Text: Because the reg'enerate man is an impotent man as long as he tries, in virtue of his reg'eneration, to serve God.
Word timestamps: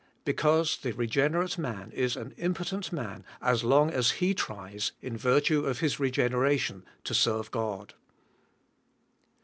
Because 0.25 0.77
the 0.77 0.93
reg'enerate 0.93 1.59
man 1.59 1.91
is 1.91 2.15
an 2.15 2.33
impotent 2.37 2.91
man 2.91 3.23
as 3.39 3.63
long 3.63 3.91
as 3.91 4.13
he 4.17 4.33
tries, 4.33 4.93
in 4.99 5.15
virtue 5.15 5.63
of 5.67 5.77
his 5.79 5.97
reg'eneration, 5.97 6.81
to 7.03 7.13
serve 7.13 7.51
God. 7.51 7.93